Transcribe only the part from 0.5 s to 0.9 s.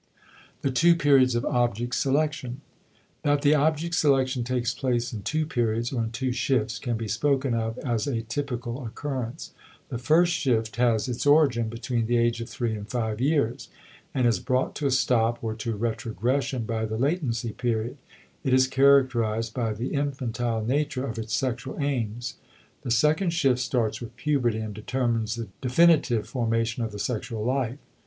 *The